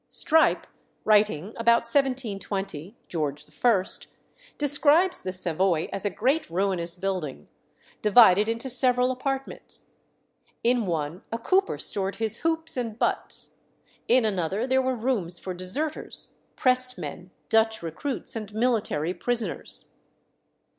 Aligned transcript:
Strype, 0.09 0.65
writing 1.05 1.49
about 1.57 1.81
1720 1.85 2.97
(George 3.07 3.45
I.), 3.47 3.85
describes 4.57 5.21
the 5.21 5.31
Savoy 5.31 5.89
as 5.93 6.05
a 6.05 6.09
great 6.09 6.49
ruinous 6.49 6.95
building, 6.95 7.47
divided 8.01 8.49
into 8.49 8.67
several 8.67 9.11
apartments. 9.11 9.83
In 10.63 10.87
one 10.87 11.21
a 11.31 11.37
cooper 11.37 11.77
stored 11.77 12.15
his 12.15 12.37
hoops 12.37 12.75
and 12.77 12.97
butts; 12.97 13.57
in 14.07 14.25
another 14.25 14.65
there 14.65 14.81
were 14.81 14.95
rooms 14.95 15.37
for 15.37 15.53
deserters, 15.53 16.29
pressed 16.55 16.97
men, 16.97 17.29
Dutch 17.49 17.83
recruits, 17.83 18.35
and 18.35 18.51
military 18.55 19.13
prisoners. 19.13 19.85